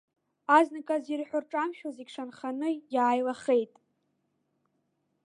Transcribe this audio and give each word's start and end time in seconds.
Азныказ 0.57 1.03
ирҳәо 1.13 1.39
рҿамшәо 1.43 1.89
зегьы 1.97 2.11
шанханы 2.15 2.69
иааилахеит. 2.93 3.73